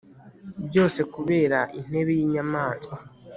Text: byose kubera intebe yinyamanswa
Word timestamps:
byose 0.67 0.99
kubera 1.13 1.59
intebe 1.79 2.11
yinyamanswa 2.19 2.95